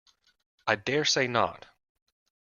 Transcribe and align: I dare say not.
I 0.65 0.77
dare 0.77 1.05
say 1.05 1.27
not. 1.27 1.67